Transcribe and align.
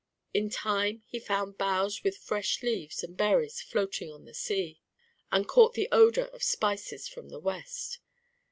In 0.33 0.49
time 0.49 1.03
he 1.05 1.19
found 1.19 1.59
boughs 1.59 2.03
with 2.03 2.17
fresh 2.17 2.63
leaves 2.63 3.03
and 3.03 3.15
berries 3.15 3.61
floating 3.61 4.11
on 4.11 4.25
the 4.25 4.33
sea, 4.33 4.81
and 5.31 5.47
caught 5.47 5.75
the 5.75 5.87
odor 5.91 6.25
of 6.25 6.41
spices 6.41 7.07
from 7.07 7.29
the 7.29 7.37
west. 7.39 7.99